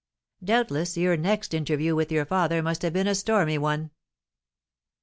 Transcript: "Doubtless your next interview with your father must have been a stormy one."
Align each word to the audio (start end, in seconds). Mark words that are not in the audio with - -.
"Doubtless 0.43 0.97
your 0.97 1.15
next 1.15 1.53
interview 1.53 1.93
with 1.93 2.11
your 2.11 2.25
father 2.25 2.63
must 2.63 2.81
have 2.81 2.91
been 2.93 3.05
a 3.05 3.13
stormy 3.13 3.59
one." 3.59 3.91